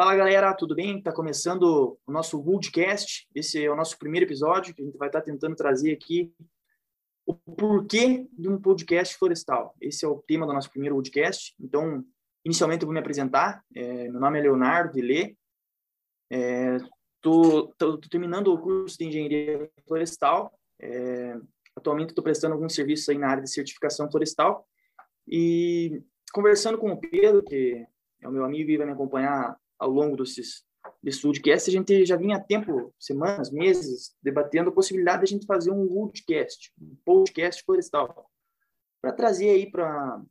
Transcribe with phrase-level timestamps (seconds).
[0.00, 0.96] Fala galera, tudo bem?
[0.96, 3.28] Está começando o nosso Woodcast.
[3.34, 6.32] Esse é o nosso primeiro episódio que a gente vai estar tá tentando trazer aqui
[7.26, 9.76] o porquê de um podcast florestal.
[9.78, 11.54] Esse é o tema do nosso primeiro Woodcast.
[11.60, 12.02] Então,
[12.42, 13.62] inicialmente eu vou me apresentar.
[13.76, 15.36] É, meu nome é Leonardo Vilê.
[16.30, 20.58] Estou é, terminando o curso de engenharia florestal.
[20.80, 21.36] É,
[21.76, 24.66] atualmente estou prestando alguns serviços aí na área de certificação florestal.
[25.28, 27.86] E conversando com o Pedro, que
[28.22, 30.62] é o meu amigo e vai me acompanhar ao longo desses,
[31.02, 35.38] desse Woodcast, a gente já vinha há tempo, semanas, meses, debatendo a possibilidade de a
[35.38, 38.30] gente fazer um Woodcast, um podcast florestal,
[39.00, 40.22] para trazer aí para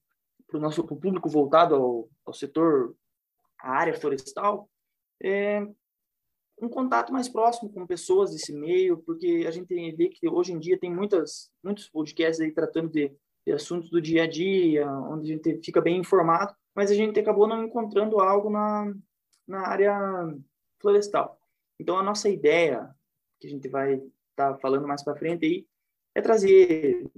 [0.54, 2.96] o nosso pro público voltado ao, ao setor,
[3.60, 4.70] à área florestal,
[5.22, 5.68] é,
[6.62, 10.60] um contato mais próximo com pessoas desse meio, porque a gente vê que hoje em
[10.60, 13.12] dia tem muitas, muitos podcasts aí tratando de,
[13.46, 17.20] de assuntos do dia a dia, onde a gente fica bem informado, mas a gente
[17.20, 18.94] acabou não encontrando algo na,
[19.50, 19.98] na área
[20.80, 21.40] florestal.
[21.80, 22.94] Então, a nossa ideia,
[23.40, 25.68] que a gente vai estar tá falando mais para frente aí,
[26.14, 27.10] é trazer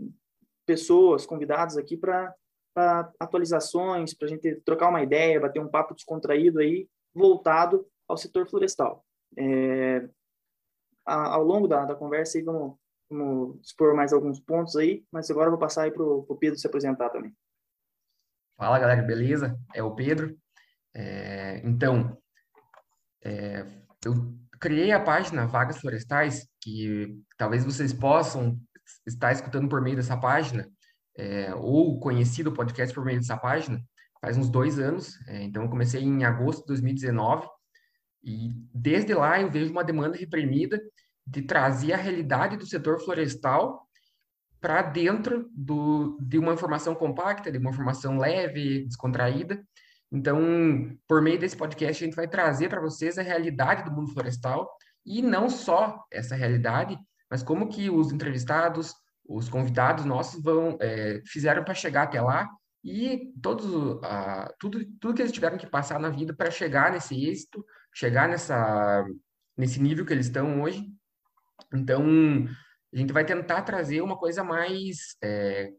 [0.65, 2.33] pessoas, convidados aqui para
[3.19, 8.47] atualizações, para a gente trocar uma ideia, bater um papo descontraído aí, voltado ao setor
[8.47, 9.05] florestal.
[9.37, 10.07] É,
[11.05, 12.77] a, ao longo da, da conversa aí, vamos,
[13.09, 16.57] vamos expor mais alguns pontos aí, mas agora eu vou passar aí para o Pedro
[16.57, 17.35] se apresentar também.
[18.57, 19.59] Fala, galera, beleza?
[19.73, 20.37] É o Pedro.
[20.93, 22.17] É, então,
[23.23, 23.65] é,
[24.05, 28.59] eu criei a página Vagas Florestais, que talvez vocês possam
[29.05, 30.67] estar escutando por meio dessa página,
[31.17, 33.81] é, ou conhecido o podcast por meio dessa página,
[34.21, 35.17] faz uns dois anos.
[35.27, 37.47] É, então, eu comecei em agosto de 2019,
[38.23, 40.79] e desde lá eu vejo uma demanda reprimida
[41.25, 43.87] de trazer a realidade do setor florestal
[44.59, 49.65] para dentro do, de uma informação compacta, de uma informação leve, descontraída,
[50.11, 54.11] então, por meio desse podcast, a gente vai trazer para vocês a realidade do mundo
[54.11, 54.69] florestal
[55.05, 56.97] e não só essa realidade,
[57.29, 58.93] mas como que os entrevistados,
[59.25, 62.49] os convidados nossos vão é, fizeram para chegar até lá
[62.83, 67.15] e todos uh, tudo tudo que eles tiveram que passar na vida para chegar nesse
[67.29, 67.63] êxito,
[67.93, 69.05] chegar nessa
[69.55, 70.83] nesse nível que eles estão hoje.
[71.73, 72.03] Então,
[72.93, 75.71] a gente vai tentar trazer uma coisa mais é,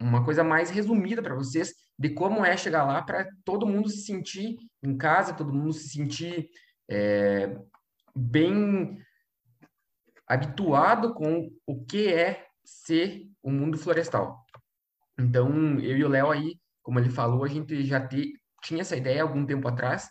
[0.00, 4.02] uma coisa mais resumida para vocês de como é chegar lá para todo mundo se
[4.02, 6.48] sentir em casa, todo mundo se sentir
[6.88, 7.58] é,
[8.14, 9.02] bem
[10.26, 14.44] habituado com o que é ser o mundo florestal.
[15.18, 18.32] Então, eu e o Léo aí, como ele falou, a gente já te,
[18.62, 20.08] tinha essa ideia algum tempo atrás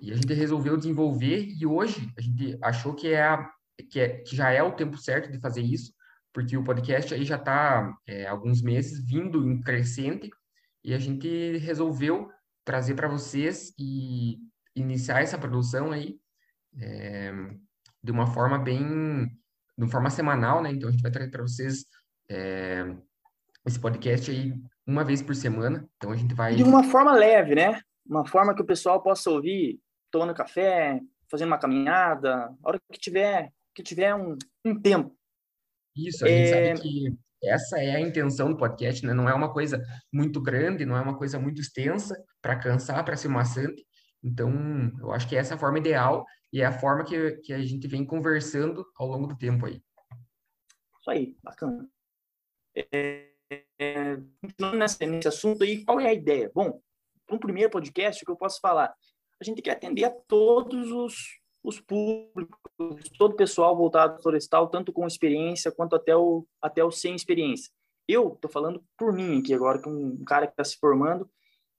[0.00, 3.50] e a gente resolveu desenvolver e hoje a gente achou que é, a,
[3.90, 5.92] que, é que já é o tempo certo de fazer isso,
[6.32, 10.30] porque o podcast aí já está é, alguns meses vindo em crescente
[10.86, 12.30] e a gente resolveu
[12.64, 14.38] trazer para vocês e
[14.74, 16.16] iniciar essa produção aí
[16.80, 17.32] é,
[18.00, 19.26] de uma forma bem,
[19.76, 20.70] de uma forma semanal, né?
[20.70, 21.84] Então a gente vai trazer para vocês
[22.30, 22.94] é,
[23.66, 24.54] esse podcast aí
[24.86, 25.84] uma vez por semana.
[25.96, 27.80] Então a gente vai de uma forma leve, né?
[28.08, 33.00] Uma forma que o pessoal possa ouvir tomando café, fazendo uma caminhada, a hora que
[33.00, 35.16] tiver que tiver um, um tempo
[35.96, 36.76] isso, a gente é...
[36.76, 37.16] sabe que
[37.46, 39.14] essa é a intenção do podcast, né?
[39.14, 43.16] Não é uma coisa muito grande, não é uma coisa muito extensa para cansar, para
[43.16, 43.84] ser maçante.
[44.22, 44.50] Então,
[45.00, 47.58] eu acho que essa é a forma ideal e é a forma que, que a
[47.64, 49.80] gente vem conversando ao longo do tempo aí.
[51.00, 51.88] Isso aí, bacana.
[52.74, 53.30] É,
[53.78, 56.50] é, continuando nesse, assunto aí, qual é a ideia?
[56.54, 56.80] Bom,
[57.30, 58.94] um primeiro podcast, o que eu posso falar?
[59.40, 61.14] A gente quer atender a todos os
[61.66, 62.56] os públicos,
[63.18, 67.72] todo o pessoal voltado florestal, tanto com experiência quanto até o, até o sem experiência.
[68.06, 71.28] Eu estou falando por mim aqui agora, que um cara que está se formando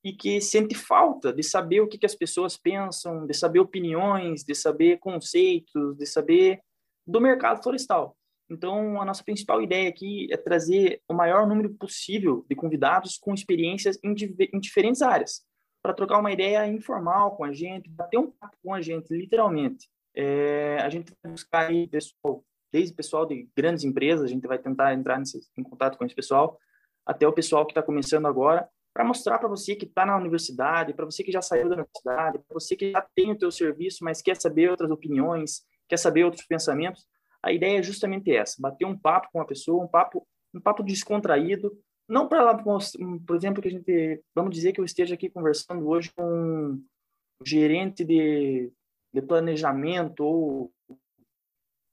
[0.03, 4.43] e que sente falta de saber o que, que as pessoas pensam, de saber opiniões,
[4.43, 6.59] de saber conceitos, de saber
[7.05, 8.17] do mercado florestal.
[8.49, 13.33] Então, a nossa principal ideia aqui é trazer o maior número possível de convidados com
[13.33, 14.13] experiências em,
[14.53, 15.45] em diferentes áreas
[15.87, 19.87] para trocar uma ideia informal com a gente, bater um papo com a gente, literalmente.
[20.13, 24.59] É, a gente vai buscar aí pessoal, desde pessoal de grandes empresas, a gente vai
[24.59, 26.59] tentar entrar nesse, em contato com esse pessoal,
[27.05, 30.93] até o pessoal que está começando agora, para mostrar para você que está na universidade,
[30.93, 34.03] para você que já saiu da universidade, para você que já tem o teu serviço,
[34.03, 37.07] mas quer saber outras opiniões, quer saber outros pensamentos.
[37.41, 40.83] A ideia é justamente essa: bater um papo com a pessoa, um papo, um papo
[40.83, 41.71] descontraído,
[42.07, 45.87] não para lá, por exemplo, que a gente, vamos dizer que eu esteja aqui conversando
[45.87, 48.71] hoje com um gerente de,
[49.13, 50.73] de planejamento ou,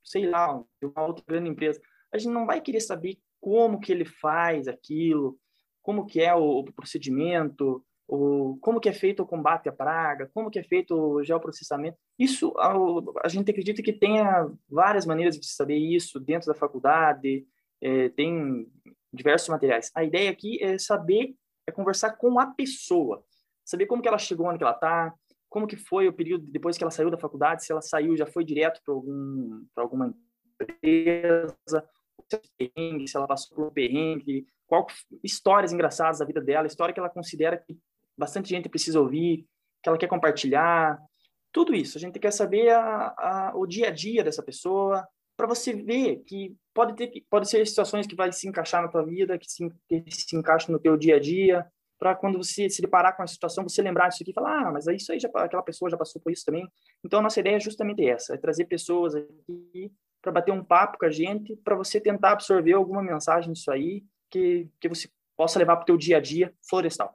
[0.05, 1.81] sei lá, de uma outra grande empresa.
[2.13, 5.39] A gente não vai querer saber como que ele faz aquilo,
[5.83, 10.31] como que é o, o procedimento, o, como que é feito o combate à praga,
[10.33, 11.99] como que é feito o geoprocessamento.
[12.19, 12.73] Isso, a,
[13.25, 17.47] a gente acredita que tenha várias maneiras de saber isso dentro da faculdade,
[17.81, 18.67] é, tem
[19.15, 19.91] diversos materiais.
[19.95, 21.35] A ideia aqui é saber,
[21.67, 23.25] é conversar com a pessoa,
[23.65, 25.15] saber como que ela chegou onde ela está,
[25.49, 28.27] como que foi o período depois que ela saiu da faculdade, se ela saiu já
[28.27, 30.15] foi direto para algum, alguma
[30.61, 31.57] empresa,
[33.07, 34.87] se ela passou por um perrengue, qual
[35.23, 37.79] histórias engraçadas da vida dela, história que ela considera que
[38.17, 39.47] bastante gente precisa ouvir,
[39.83, 40.99] que ela quer compartilhar,
[41.53, 41.97] tudo isso.
[41.97, 46.23] A gente quer saber a, a, o dia a dia dessa pessoa, para você ver
[46.27, 49.69] que pode ter pode ser situações que vai se encaixar na tua vida, que se,
[49.89, 51.67] que se encaixa no teu dia a dia,
[51.99, 54.73] para quando você se deparar com a situação, você lembrar disso aqui e falar, ah,
[54.73, 56.69] mas isso aí já, aquela pessoa já passou por isso também.
[57.05, 59.91] Então, a nossa ideia é justamente essa, é trazer pessoas aqui
[60.21, 64.05] para bater um papo com a gente, para você tentar absorver alguma mensagem disso aí,
[64.31, 67.15] que, que você possa levar para o teu dia a dia florestal.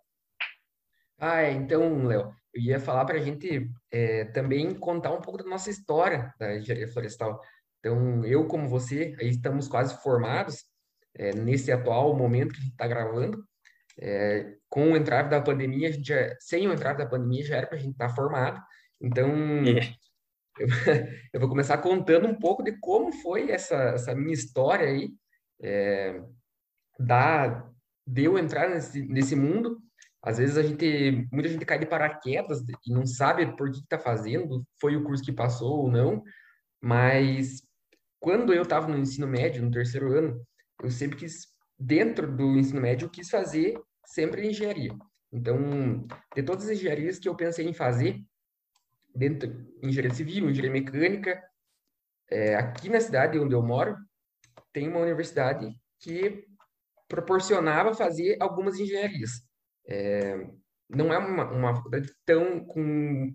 [1.17, 5.43] Ah, é, então, Léo, eu ia falar para a gente é, também contar um pouco
[5.43, 7.41] da nossa história da engenharia florestal.
[7.79, 10.65] Então, eu como você, aí estamos quase formados
[11.15, 13.43] é, nesse atual momento que a gente está gravando.
[14.01, 17.57] É, com o entrar da pandemia, a gente já, sem o entrar da pandemia já
[17.57, 18.61] era para a gente estar tá formado.
[19.01, 19.29] Então,
[19.65, 19.93] é.
[20.59, 20.67] eu,
[21.33, 25.11] eu, vou começar contando um pouco de como foi essa, essa minha história aí,
[25.61, 26.21] é,
[26.97, 27.69] da,
[28.05, 29.81] de eu entrar nesse, nesse mundo
[30.21, 33.97] às vezes a gente, muita gente cai de paraquedas e não sabe por que está
[33.97, 36.21] fazendo, foi o curso que passou ou não,
[36.81, 37.61] mas
[38.19, 40.45] quando eu estava no ensino médio, no terceiro ano,
[40.81, 44.91] eu sempre quis, dentro do ensino médio, eu quis fazer sempre engenharia.
[45.31, 48.19] Então, de todas as engenharias que eu pensei em fazer,
[49.15, 49.49] dentro
[49.83, 51.41] engenharia civil, engenharia mecânica,
[52.29, 53.95] é, aqui na cidade onde eu moro,
[54.71, 55.67] tem uma universidade
[55.99, 56.45] que
[57.07, 59.31] proporcionava fazer algumas engenharias.
[59.87, 60.47] É,
[60.89, 62.81] não é uma, uma faculdade tão com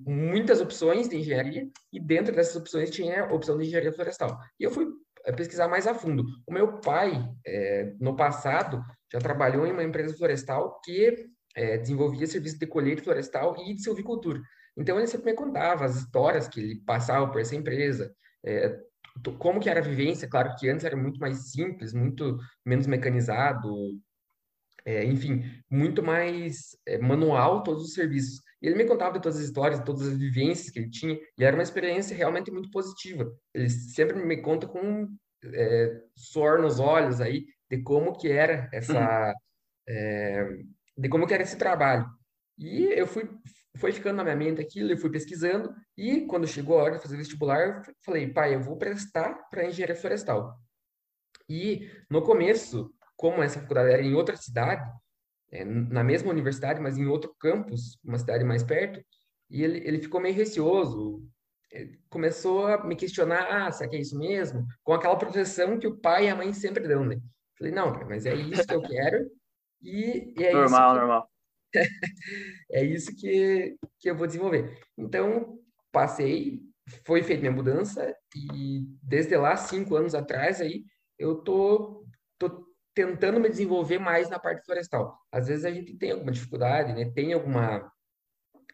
[0.06, 4.39] muitas opções de engenharia e dentro dessas opções tinha a opção de engenharia florestal.
[4.59, 4.87] E eu fui
[5.25, 6.25] é, pesquisar mais a fundo.
[6.47, 7.12] O meu pai,
[7.47, 13.03] é, no passado, já trabalhou em uma empresa florestal que é, desenvolvia serviços de colheita
[13.03, 14.41] florestal e de silvicultura.
[14.77, 18.12] Então ele sempre me contava as histórias que ele passava por essa empresa,
[18.45, 18.77] é,
[19.39, 20.29] como que era a vivência.
[20.29, 22.37] Claro que antes era muito mais simples, muito
[22.67, 23.73] menos mecanizado,
[24.84, 28.40] é, enfim, muito mais é, manual todos os serviços.
[28.60, 31.19] E ele me contava de todas as histórias, de todas as vivências que ele tinha,
[31.38, 33.31] e era uma experiência realmente muito positiva.
[33.52, 35.08] Ele sempre me conta com
[35.44, 39.34] é, suor nos olhos aí de como que era essa, uhum.
[39.88, 40.48] é,
[40.96, 42.06] de como que era esse trabalho.
[42.58, 43.28] E eu fui,
[43.76, 47.02] foi ficando na minha mente aquilo, eu fui pesquisando, e quando chegou a hora de
[47.02, 50.58] fazer vestibular, eu falei, pai, eu vou prestar para engenharia florestal.
[51.48, 54.88] E no começo, como essa faculdade era em outra cidade,
[55.50, 59.00] é, na mesma universidade, mas em outro campus, uma cidade mais perto,
[59.50, 61.22] e ele, ele ficou meio receoso,
[62.08, 64.66] começou a me questionar, ah, será que é isso mesmo?
[64.82, 67.20] Com aquela proteção que o pai e a mãe sempre dão, né?
[67.58, 69.31] Falei, não, mas é isso que eu quero,
[69.82, 71.00] e, e é normal, isso que...
[71.00, 71.31] normal.
[72.70, 74.78] é isso que, que eu vou desenvolver.
[74.96, 75.58] Então,
[75.93, 76.60] passei,
[77.06, 78.14] foi feita minha mudança,
[78.52, 80.84] e desde lá, cinco anos atrás, aí,
[81.19, 82.05] eu tô,
[82.38, 85.19] tô tentando me desenvolver mais na parte florestal.
[85.32, 87.10] Às vezes a gente tem alguma dificuldade, né?
[87.10, 87.91] Tem alguma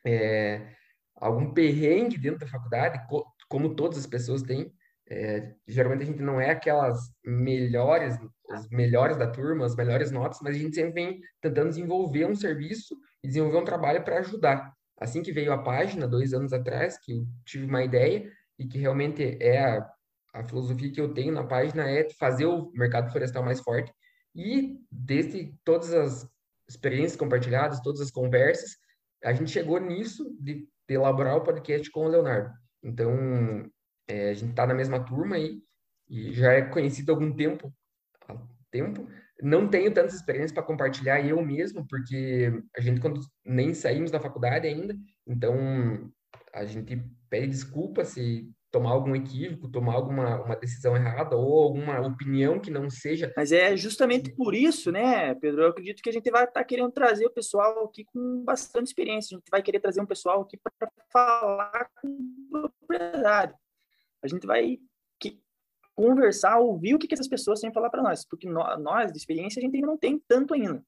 [0.07, 0.75] é,
[1.17, 3.01] algum perrengue dentro da faculdade,
[3.49, 4.73] como todas as pessoas têm.
[5.09, 8.17] É, geralmente a gente não é aquelas melhores,
[8.51, 12.35] as melhores da turma, as melhores notas, mas a gente sempre vem tentando desenvolver um
[12.35, 14.73] serviço e desenvolver um trabalho para ajudar.
[14.99, 18.79] Assim que veio a página, dois anos atrás, que eu tive uma ideia e que
[18.79, 19.91] realmente é a,
[20.35, 23.93] a filosofia que eu tenho na página é fazer o mercado florestal mais forte
[24.35, 26.29] e desde todas as
[26.69, 28.77] experiências compartilhadas, todas as conversas,
[29.25, 32.53] a gente chegou nisso de, de elaborar o podcast com o Leonardo.
[32.83, 33.71] Então,
[34.09, 35.61] é, a gente está na mesma turma aí
[36.09, 37.73] e já é conhecido há algum tempo.
[38.29, 38.37] Há
[38.71, 39.07] tempo.
[39.43, 44.21] Não tenho tantas experiências para compartilhar eu mesmo, porque a gente quando nem saímos da
[44.21, 44.95] faculdade ainda,
[45.27, 46.11] então
[46.53, 52.01] a gente pede desculpa se tomar algum equívoco, tomar alguma uma decisão errada ou alguma
[52.01, 53.33] opinião que não seja.
[53.37, 55.63] Mas é justamente por isso, né, Pedro?
[55.63, 58.87] Eu acredito que a gente vai estar tá querendo trazer o pessoal aqui com bastante
[58.89, 59.35] experiência.
[59.35, 63.55] A gente vai querer trazer um pessoal aqui para falar com propriedade.
[64.23, 64.79] A gente vai
[65.19, 65.41] que,
[65.95, 69.19] conversar, ouvir o que, que essas pessoas têm que falar para nós, porque nós, de
[69.19, 70.85] experiência, a gente ainda não tem tanto ainda.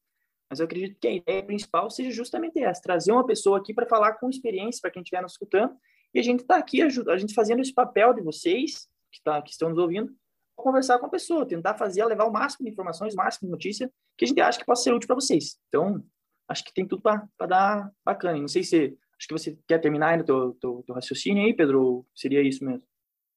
[0.49, 3.89] Mas eu acredito que a ideia principal seja justamente essa: trazer uma pessoa aqui para
[3.89, 5.75] falar com experiência para quem estiver nos escutando
[6.15, 9.51] e a gente está aqui, a gente fazendo esse papel de vocês, que, tá, que
[9.51, 10.15] estão nos ouvindo,
[10.55, 13.91] conversar com a pessoa, tentar fazer, levar o máximo de informações, o máximo de notícia
[14.17, 15.59] que a gente acha que possa ser útil para vocês.
[15.69, 16.05] Então,
[16.49, 18.39] acho que tem tudo para dar bacana.
[18.39, 21.55] Não sei se acho que você quer terminar aí no teu, teu, teu raciocínio aí,
[21.55, 22.83] Pedro, seria isso mesmo?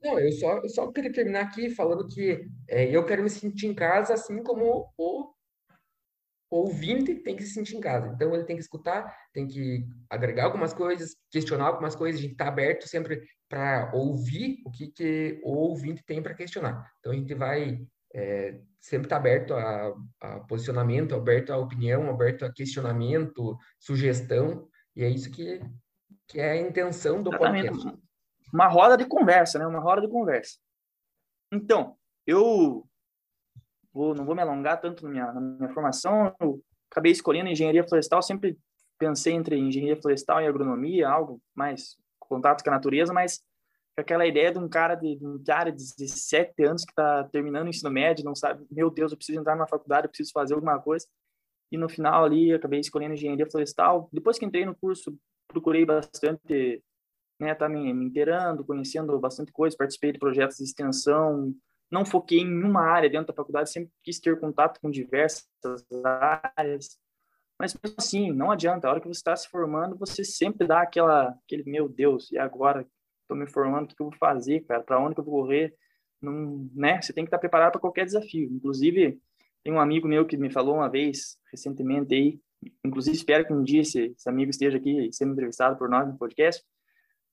[0.03, 3.67] Não, eu só, eu só queria terminar aqui falando que é, eu quero me sentir
[3.67, 5.33] em casa assim como o
[6.55, 8.07] ouvinte tem que se sentir em casa.
[8.07, 12.19] Então, ele tem que escutar, tem que agregar algumas coisas, questionar algumas coisas.
[12.19, 16.91] A gente está aberto sempre para ouvir o que, que o ouvinte tem para questionar.
[16.99, 22.09] Então, a gente vai é, sempre estar tá aberto a, a, posicionamento, aberto a opinião,
[22.09, 24.67] aberto a questionamento, sugestão.
[24.95, 25.61] E é isso que,
[26.27, 27.69] que é a intenção do Exatamente.
[27.69, 28.05] podcast.
[28.53, 29.67] Uma roda de conversa, né?
[29.67, 30.57] Uma roda de conversa.
[31.51, 32.87] Então, eu
[33.95, 36.35] vou, não vou me alongar tanto na minha, na minha formação.
[36.39, 36.61] Eu
[36.91, 38.57] acabei escolhendo engenharia florestal, sempre
[38.99, 43.41] pensei entre engenharia florestal e agronomia, algo mais contato com a natureza, mas
[43.97, 47.67] aquela ideia de um cara de, de um cara de 17 anos que está terminando
[47.67, 50.53] o ensino médio, não sabe, meu Deus, eu preciso entrar na faculdade, eu preciso fazer
[50.53, 51.07] alguma coisa.
[51.71, 54.09] E no final ali, acabei escolhendo engenharia florestal.
[54.11, 56.83] Depois que entrei no curso, procurei bastante,
[57.39, 61.53] né, tá me, me inteirando, conhecendo bastante coisa, participei de projetos de extensão,
[61.95, 65.47] não foquei em uma área dentro da faculdade, sempre quis ter contato com diversas
[66.57, 66.99] áreas.
[67.57, 68.87] Mas assim, não adianta.
[68.87, 72.37] A hora que você está se formando, você sempre dá aquela, aquele, meu Deus, e
[72.37, 72.85] agora?
[73.21, 74.83] Estou me formando, o que eu vou fazer, cara?
[74.83, 75.73] Para onde que eu vou correr?
[76.21, 77.01] Não, né?
[77.01, 78.47] Você tem que estar preparado para qualquer desafio.
[78.51, 79.19] Inclusive,
[79.63, 82.39] tem um amigo meu que me falou uma vez, recentemente aí,
[82.83, 86.17] inclusive espero que um dia esse, esse amigo esteja aqui sendo entrevistado por nós no
[86.17, 86.63] podcast,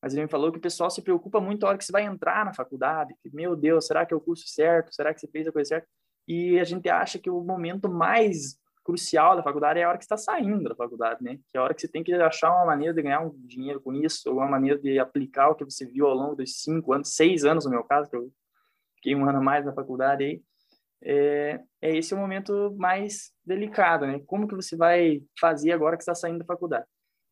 [0.03, 2.03] mas ele me falou que o pessoal se preocupa muito na hora que você vai
[2.03, 3.15] entrar na faculdade.
[3.23, 4.93] Que, meu Deus, será que é o curso certo?
[4.93, 5.89] Será que você fez a coisa certa?
[6.27, 10.05] E a gente acha que o momento mais crucial da faculdade é a hora que
[10.05, 11.37] está saindo da faculdade, né?
[11.49, 13.81] Que é a hora que você tem que achar uma maneira de ganhar um dinheiro
[13.81, 16.93] com isso, ou uma maneira de aplicar o que você viu ao longo dos cinco
[16.93, 18.33] anos, seis anos no meu caso, que eu
[18.97, 20.43] fiquei um ano a mais na faculdade aí.
[21.05, 24.21] É, é esse o momento mais delicado, né?
[24.27, 26.87] Como que você vai fazer agora que está saindo da faculdade?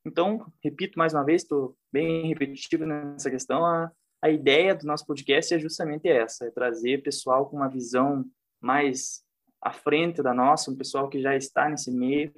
[0.05, 3.93] Então, repito mais uma vez, estou bem repetitivo nessa questão, a,
[4.23, 8.25] a ideia do nosso podcast é justamente essa, é trazer pessoal com uma visão
[8.61, 9.23] mais
[9.61, 12.33] à frente da nossa, um pessoal que já está nesse meio,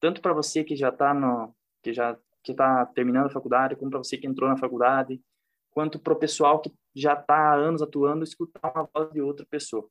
[0.00, 3.90] tanto para você que já está no que já que está terminando a faculdade, como
[3.90, 5.20] para você que entrou na faculdade,
[5.70, 9.44] quanto para o pessoal que já está há anos atuando, escutar uma voz de outra
[9.44, 9.86] pessoa.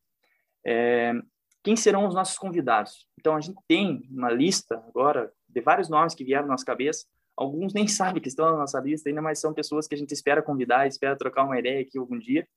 [0.65, 1.13] É,
[1.63, 3.07] quem serão os nossos convidados?
[3.19, 7.05] Então, a gente tem uma lista agora de vários nomes que vieram na nossa cabeça.
[7.35, 10.13] Alguns nem sabem que estão na nossa lista ainda, mas são pessoas que a gente
[10.13, 12.47] espera convidar, espera trocar uma ideia aqui algum dia.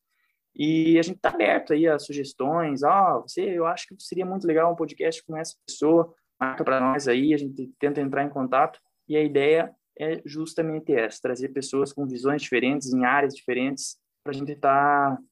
[0.54, 2.82] E a gente está aberto aí a sugestões.
[2.84, 6.14] Ah, você, eu acho que seria muito legal um podcast com essa pessoa.
[6.38, 8.78] Marca para nós aí, a gente tenta entrar em contato.
[9.08, 14.32] E a ideia é justamente essa: trazer pessoas com visões diferentes, em áreas diferentes, para
[14.32, 15.22] a gente estar tá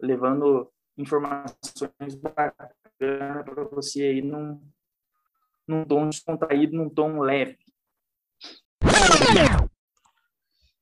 [0.00, 4.60] levando informações bacanas para você aí num,
[5.66, 7.58] num tom descontraído, num tom leve.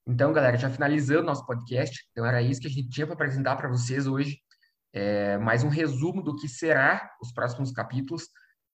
[0.06, 3.56] Então, galera, já finalizando nosso podcast, então era isso que a gente tinha para apresentar
[3.56, 4.40] para vocês hoje.
[4.92, 8.28] É, mais um resumo do que será os próximos capítulos.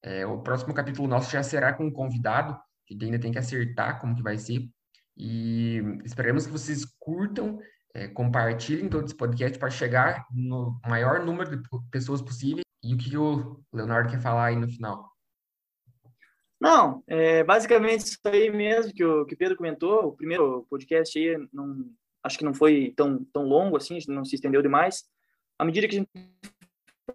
[0.04, 2.56] É, o próximo capítulo nosso já será com um convidado,
[2.86, 4.68] que ainda tem que acertar como que vai ser.
[5.16, 7.58] E esperamos que vocês curtam,
[7.94, 12.62] é, compartilhem todo esse podcast para chegar no maior número de pessoas possível.
[12.82, 15.12] E o que o Leonardo quer falar aí no final?
[16.60, 20.06] Não, é basicamente isso aí mesmo que o, que Pedro comentou.
[20.06, 21.90] O primeiro podcast aí, não,
[22.22, 25.04] acho que não foi tão, tão longo assim, não se estendeu demais.
[25.58, 26.10] À medida que a gente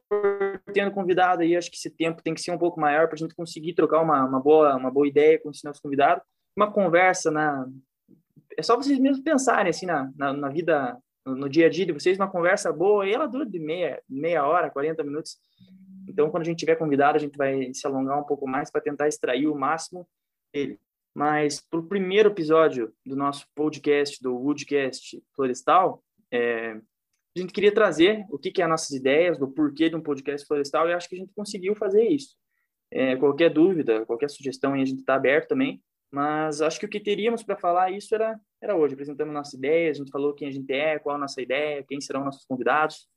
[0.09, 3.15] for tendo convidado aí, acho que esse tempo tem que ser um pouco maior para
[3.15, 6.23] a gente conseguir trocar uma, uma, boa, uma boa ideia com os nossos convidados.
[6.55, 7.67] Uma conversa na.
[8.57, 10.97] É só vocês mesmos pensarem assim na, na, na vida,
[11.35, 14.45] no, dia a dia de vocês, uma conversa boa, e ela dura de meia, meia
[14.45, 15.37] hora, 40 minutos
[16.07, 18.81] então, quando a gente tiver convidado, a gente vai se alongar um pouco mais para
[18.81, 20.07] tentar extrair o máximo
[20.53, 20.79] dele.
[21.13, 27.73] Mas para o primeiro episódio do nosso podcast, do Woodcast Florestal, é, a gente queria
[27.73, 30.93] trazer o que, que é as nossas ideias, do porquê de um podcast florestal, e
[30.93, 32.35] acho que a gente conseguiu fazer isso.
[32.89, 35.81] É, qualquer dúvida, qualquer sugestão, a gente está aberto também.
[36.11, 38.93] Mas acho que o que teríamos para falar isso era, era hoje.
[38.93, 41.99] Apresentamos nossa ideia, a gente falou quem a gente é, qual a nossa ideia, quem
[41.99, 43.07] serão nossos convidados.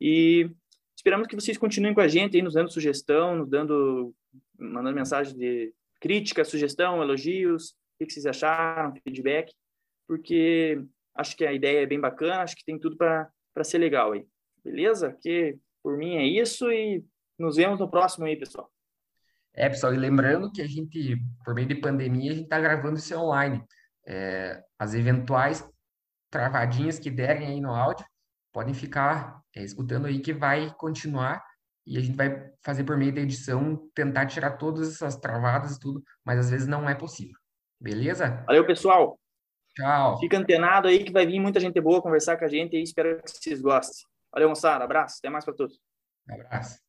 [0.00, 0.50] E
[0.96, 4.14] Esperamos que vocês continuem com a gente aí, nos dando sugestão, nos dando,
[4.58, 7.70] mandando mensagem de crítica, sugestão, elogios,
[8.00, 9.52] o que vocês acharam, feedback,
[10.06, 10.82] porque
[11.14, 13.30] acho que a ideia é bem bacana, acho que tem tudo para
[13.64, 14.26] ser legal aí.
[14.64, 15.16] Beleza?
[15.20, 17.04] Que por mim é isso e
[17.38, 18.70] nos vemos no próximo aí, pessoal.
[19.54, 22.98] É, pessoal, e lembrando que a gente, por meio de pandemia, a gente está gravando
[22.98, 23.62] isso online.
[24.06, 25.66] É, as eventuais
[26.30, 28.04] travadinhas que derem aí no áudio,
[28.52, 31.42] podem ficar é, escutando aí que vai continuar
[31.86, 35.80] e a gente vai fazer por meio da edição, tentar tirar todas essas travadas e
[35.80, 37.36] tudo, mas às vezes não é possível.
[37.80, 38.42] Beleza?
[38.46, 39.18] Valeu, pessoal.
[39.76, 40.18] Tchau.
[40.18, 43.20] Fica antenado aí que vai vir muita gente boa conversar com a gente e espero
[43.22, 44.06] que vocês gostem.
[44.32, 44.84] Valeu, moçada.
[44.84, 45.16] Abraço.
[45.18, 45.78] Até mais para todos.
[46.28, 46.84] abraço.